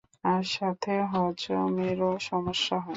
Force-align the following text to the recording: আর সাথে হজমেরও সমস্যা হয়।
আর 0.23 0.43
সাথে 0.51 0.93
হজমেরও 1.11 2.11
সমস্যা 2.29 2.77
হয়। 2.77 2.89